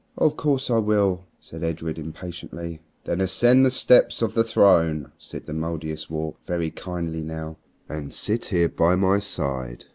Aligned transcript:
"Of 0.17 0.35
course 0.35 0.71
I 0.71 0.79
will," 0.79 1.25
said 1.39 1.63
Edred 1.63 1.99
impatiently. 1.99 2.79
"Then 3.05 3.21
ascend 3.21 3.63
the 3.63 3.69
steps 3.69 4.23
of 4.23 4.33
the 4.33 4.43
throne," 4.43 5.11
said 5.19 5.45
the 5.45 5.53
Mouldiestwarp, 5.53 6.37
very 6.47 6.71
kindly 6.71 7.21
now, 7.21 7.57
"and 7.87 8.11
sit 8.11 8.45
here 8.45 8.67
by 8.69 8.95
my 8.95 9.19
side." 9.19 9.85